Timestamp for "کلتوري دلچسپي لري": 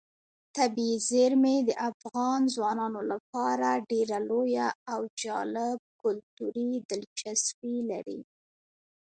6.01-8.19